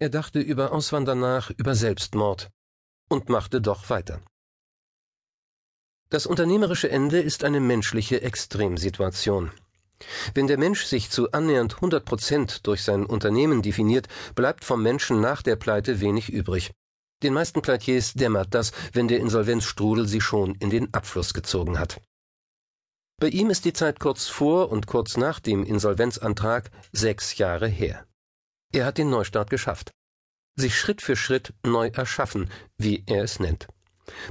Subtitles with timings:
[0.00, 2.50] Er dachte über Auswandern nach, über Selbstmord
[3.08, 4.20] und machte doch weiter.
[6.10, 9.50] Das unternehmerische Ende ist eine menschliche Extremsituation.
[10.34, 15.20] Wenn der Mensch sich zu annähernd 100 Prozent durch sein Unternehmen definiert, bleibt vom Menschen
[15.20, 16.70] nach der Pleite wenig übrig.
[17.24, 22.00] Den meisten Pleitiers dämmert das, wenn der Insolvenzstrudel sie schon in den Abfluss gezogen hat.
[23.20, 28.07] Bei ihm ist die Zeit kurz vor und kurz nach dem Insolvenzantrag sechs Jahre her.
[28.72, 29.92] Er hat den Neustart geschafft.
[30.56, 33.68] Sich Schritt für Schritt neu erschaffen, wie er es nennt.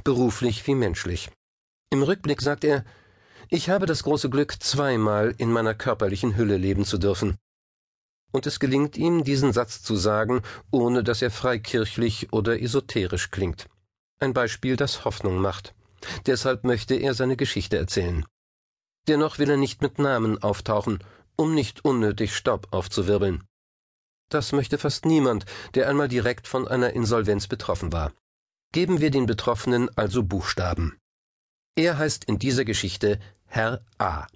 [0.04, 1.30] Beruflich wie menschlich.
[1.90, 2.84] Im Rückblick sagt er,
[3.48, 7.38] ich habe das große Glück, zweimal in meiner körperlichen Hülle leben zu dürfen.
[8.30, 13.68] Und es gelingt ihm, diesen Satz zu sagen, ohne dass er freikirchlich oder esoterisch klingt.
[14.20, 15.74] Ein Beispiel, das Hoffnung macht.
[16.26, 18.26] Deshalb möchte er seine Geschichte erzählen.
[19.08, 20.98] Dennoch will er nicht mit Namen auftauchen,
[21.36, 23.47] um nicht unnötig Staub aufzuwirbeln.
[24.28, 28.12] Das möchte fast niemand, der einmal direkt von einer Insolvenz betroffen war.
[28.72, 30.98] Geben wir den Betroffenen also Buchstaben.
[31.76, 34.26] Er heißt in dieser Geschichte Herr A.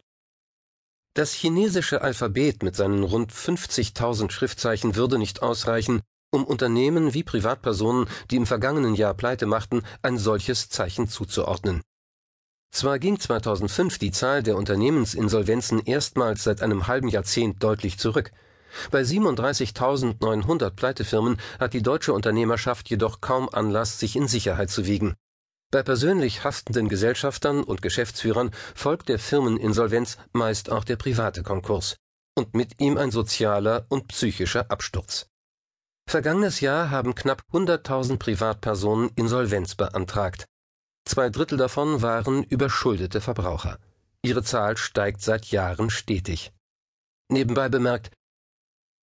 [1.15, 8.09] Das chinesische Alphabet mit seinen rund 50.000 Schriftzeichen würde nicht ausreichen, um Unternehmen wie Privatpersonen,
[8.31, 11.83] die im vergangenen Jahr Pleite machten, ein solches Zeichen zuzuordnen.
[12.71, 18.33] Zwar ging 2005 die Zahl der Unternehmensinsolvenzen erstmals seit einem halben Jahrzehnt deutlich zurück.
[18.91, 25.15] Bei 37.900 Pleitefirmen hat die deutsche Unternehmerschaft jedoch kaum Anlass, sich in Sicherheit zu wiegen.
[25.71, 31.97] Bei persönlich haftenden Gesellschaftern und Geschäftsführern folgt der Firmeninsolvenz meist auch der private Konkurs
[32.37, 35.27] und mit ihm ein sozialer und psychischer Absturz.
[36.09, 40.47] Vergangenes Jahr haben knapp 100.000 Privatpersonen Insolvenz beantragt.
[41.05, 43.79] Zwei Drittel davon waren überschuldete Verbraucher.
[44.23, 46.53] Ihre Zahl steigt seit Jahren stetig.
[47.29, 48.11] Nebenbei bemerkt,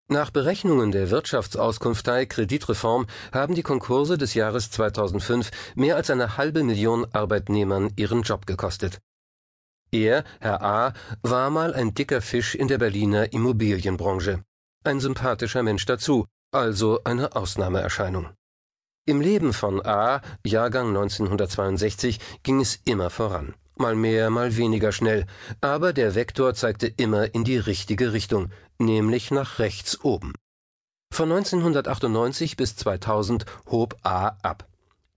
[0.09, 6.63] nach Berechnungen der Wirtschaftsauskunftei Kreditreform haben die Konkurse des Jahres 2005 mehr als eine halbe
[6.63, 8.99] Million Arbeitnehmern ihren Job gekostet.
[9.91, 14.43] Er, Herr A., war mal ein dicker Fisch in der Berliner Immobilienbranche.
[14.83, 18.29] Ein sympathischer Mensch dazu, also eine Ausnahmeerscheinung.
[19.05, 23.55] Im Leben von A, Jahrgang 1962, ging es immer voran.
[23.75, 25.25] Mal mehr, mal weniger schnell,
[25.61, 30.33] aber der Vektor zeigte immer in die richtige Richtung, nämlich nach rechts oben.
[31.11, 34.67] Von 1998 bis 2000 hob A ab.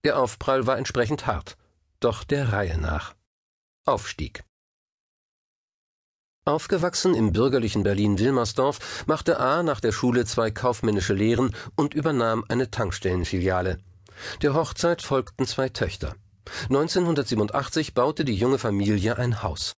[0.03, 1.57] Der Aufprall war entsprechend hart,
[1.99, 3.15] doch der Reihe nach.
[3.85, 4.43] Aufstieg.
[6.45, 12.69] Aufgewachsen im bürgerlichen Berlin-Wilmersdorf machte A nach der Schule zwei kaufmännische Lehren und übernahm eine
[12.69, 13.79] Tankstellenfiliale.
[14.41, 16.15] Der Hochzeit folgten zwei Töchter.
[16.63, 19.73] 1987 baute die junge Familie ein Haus.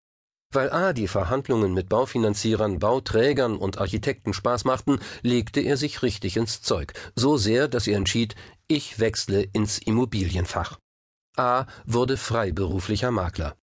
[0.53, 6.37] Weil A die Verhandlungen mit Baufinanzierern, Bauträgern und Architekten Spaß machten, legte er sich richtig
[6.37, 8.35] ins Zeug, so sehr, dass er entschied,
[8.67, 10.77] ich wechsle ins Immobilienfach.
[11.35, 13.55] A wurde freiberuflicher Makler.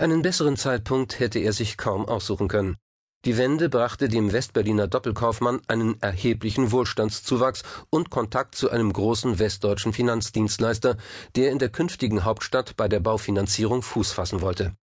[0.00, 2.76] Einen besseren Zeitpunkt hätte er sich kaum aussuchen können.
[3.26, 9.92] Die Wende brachte dem Westberliner Doppelkaufmann einen erheblichen Wohlstandszuwachs und Kontakt zu einem großen westdeutschen
[9.92, 10.96] Finanzdienstleister,
[11.34, 14.76] der in der künftigen Hauptstadt bei der Baufinanzierung Fuß fassen wollte.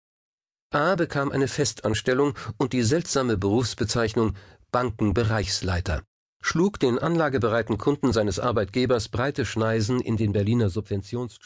[0.74, 4.34] A bekam eine Festanstellung und die seltsame Berufsbezeichnung
[4.72, 6.02] Bankenbereichsleiter,
[6.42, 11.44] schlug den anlagebereiten Kunden seines Arbeitgebers breite Schneisen in den Berliner Subventionsdschungel